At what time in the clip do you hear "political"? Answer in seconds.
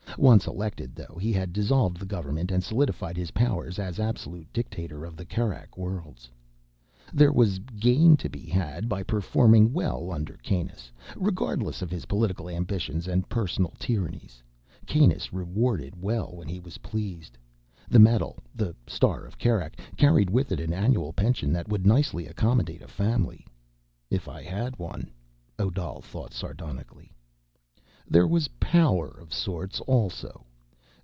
12.05-12.49